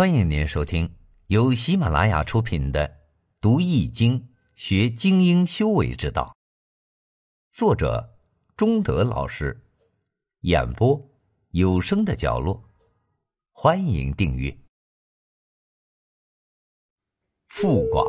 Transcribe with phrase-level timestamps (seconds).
[0.00, 0.90] 欢迎您收听
[1.26, 2.88] 由喜马拉雅出品的
[3.38, 6.34] 《读易经学精英修为之道》，
[7.54, 8.10] 作者
[8.56, 9.54] 中德老师，
[10.40, 10.98] 演播
[11.50, 12.64] 有声的角落。
[13.52, 14.50] 欢迎订阅。
[17.48, 18.02] 复卦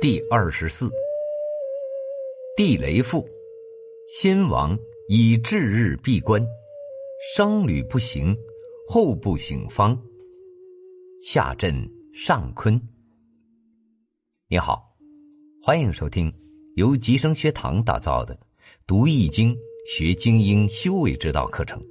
[0.00, 0.90] 第二十四，
[2.56, 3.24] 地雷复，
[4.08, 4.76] 先王
[5.08, 6.42] 以至日闭关，
[7.36, 8.36] 商旅不行，
[8.88, 9.96] 后不省方。
[11.20, 11.74] 下镇
[12.14, 12.80] 上坤。
[14.48, 14.96] 你好，
[15.60, 16.32] 欢迎收听
[16.76, 18.34] 由吉生学堂打造的
[18.86, 19.54] 《读易经
[19.88, 21.84] 学精英修为之道》课程。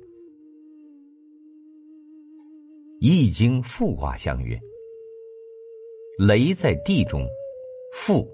[3.02, 4.58] 易经复卦相曰
[6.18, 7.28] ：“雷在地中，
[7.94, 8.28] 复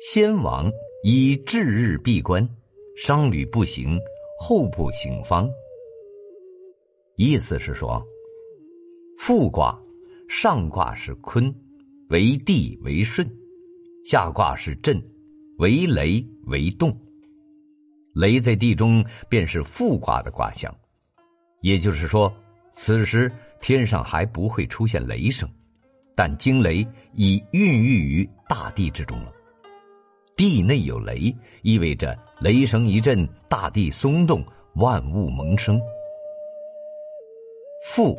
[0.00, 0.70] 先王
[1.02, 2.48] 以至日闭关，
[2.96, 3.98] 商旅不行，
[4.38, 5.50] 后不行方。”
[7.16, 8.02] 意思是说，
[9.20, 9.78] 复卦
[10.30, 11.54] 上卦是坤，
[12.08, 13.28] 为地为顺；
[14.02, 14.98] 下卦是震，
[15.58, 16.90] 为雷为动。
[18.14, 20.74] 雷在地中，便是复卦的卦象。
[21.60, 22.34] 也就是说，
[22.72, 23.30] 此时。
[23.60, 25.46] 天上还不会出现雷声，
[26.16, 26.78] 但惊雷
[27.12, 29.30] 已孕育于大地之中了。
[30.34, 34.42] 地内有雷，意味着雷声一震，大地松动，
[34.76, 35.78] 万物萌生。
[37.84, 38.18] 复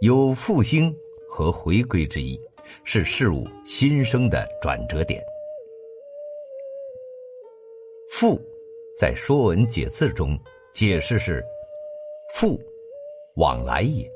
[0.00, 0.90] 有复兴
[1.28, 2.40] 和回归之意，
[2.84, 5.22] 是事物新生的转折点。
[8.10, 8.40] 复
[8.98, 10.38] 在《说文解字》中
[10.72, 11.44] 解释是：
[12.32, 12.58] 复
[13.34, 14.10] 往来也。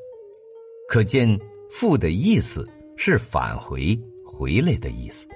[0.89, 5.29] 可见“复”的意思是返回、回来的意思。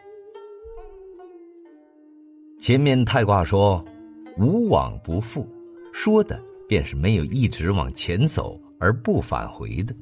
[2.59, 3.85] 前面太卦说
[4.41, 5.47] “无往不复”，
[5.93, 9.95] 说的便是没有一直往前走而不返回的。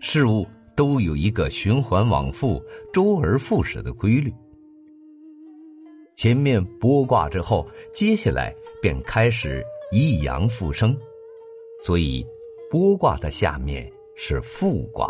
[0.00, 0.46] 事物
[0.76, 4.32] 都有一个循环往复、周而复始的规律。
[6.16, 10.96] 前面剥卦之后，接下来便开始一阳复生，
[11.84, 12.26] 所以
[12.70, 13.90] 剥卦的下面。
[14.20, 15.08] 是复卦。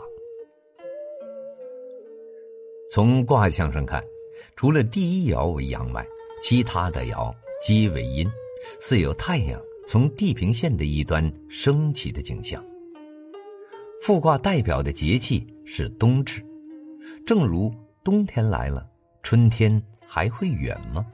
[2.90, 4.04] 从卦象上看，
[4.54, 6.06] 除了第一爻为阳外，
[6.42, 8.30] 其他的爻皆为阴，
[8.80, 12.62] 似有太阳从地平线的一端升起的景象。
[14.08, 16.42] 复卦代表的节气是冬至，
[17.26, 17.70] 正如
[18.02, 18.88] 冬天来了，
[19.22, 21.04] 春天还会远吗？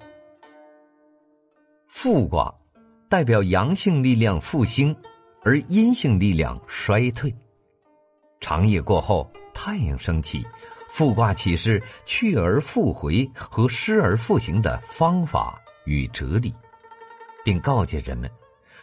[1.89, 2.55] 复卦
[3.09, 4.95] 代表阳性力量复兴，
[5.43, 7.35] 而阴性力量衰退。
[8.39, 10.47] 长夜过后，太阳升起，
[10.89, 16.55] 复卦启示去而复回和失而复行的方法与哲理，
[17.45, 18.31] 并告诫人们：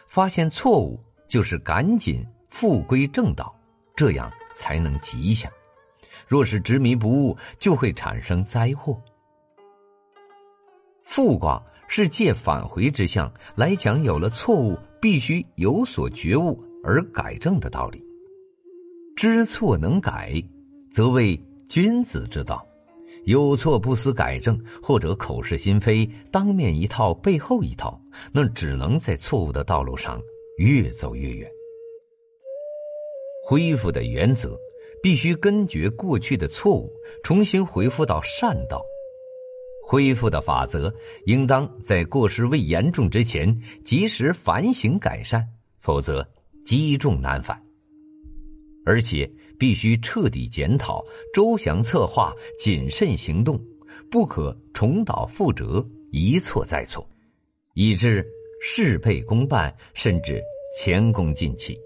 [0.06, 3.58] 发现错误就是赶紧复归正道，
[3.94, 5.50] 这样才能吉祥。
[6.26, 9.00] 若是执迷不悟，就会产生灾祸。
[11.04, 18.02] 复卦是借返回之象来讲，有了错误必须有所觉悟而改正的道理。
[19.14, 20.42] 知错能改，
[20.90, 21.38] 则为
[21.68, 22.56] 君子之道；
[23.24, 28.00] 有错不思改正，或者口是心非，当面一套背后一套，
[28.32, 30.18] 那只能在错误的道路上
[30.56, 31.50] 越走越远。
[33.44, 34.56] 恢复的原则，
[35.02, 36.88] 必须根绝过去的错误，
[37.24, 38.82] 重新恢复到善道。
[39.84, 40.94] 恢复的法则，
[41.26, 45.46] 应当在过失未严重之前及时反省改善，
[45.80, 46.26] 否则
[46.64, 47.60] 积重难返。
[48.86, 51.04] 而且必须彻底检讨、
[51.34, 53.60] 周详策划、谨慎行动，
[54.10, 57.06] 不可重蹈覆辙、一错再错，
[57.74, 58.24] 以致
[58.62, 60.40] 事倍功半，甚至
[60.76, 61.78] 前功尽弃。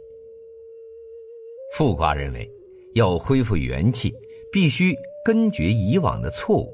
[1.76, 2.50] 复卦认为，
[2.94, 4.10] 要恢复元气，
[4.50, 6.72] 必须根绝以往的错误。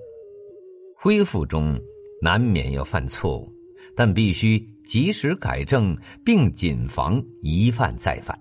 [0.95, 1.77] 恢复中
[2.21, 3.53] 难免要犯错误，
[3.97, 5.93] 但必须及时改正，
[6.25, 8.39] 并谨防一犯再犯。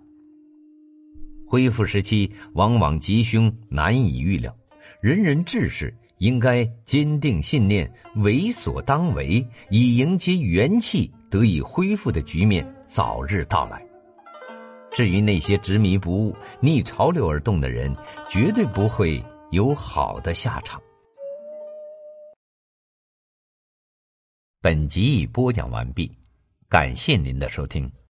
[1.48, 4.56] 恢复时期往往吉凶难以预料，
[5.02, 13.84] 人人志士应该坚定信念，为所当为，以迎接元气得以恢复的局面早日到来。
[14.92, 17.96] 至于那些执迷不悟、逆潮流而动的人，
[18.30, 20.82] 绝对不会有好的下场。
[24.62, 26.12] 本集已播讲完毕，
[26.70, 27.92] 感谢您的收听。